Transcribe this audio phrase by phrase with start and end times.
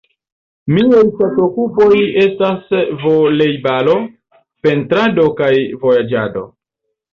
[0.77, 1.89] Miaj ŝatokupoj
[2.21, 2.73] estas
[3.05, 3.95] volejbalo,
[4.67, 5.53] pentrado kaj
[5.87, 6.47] vojaĝado.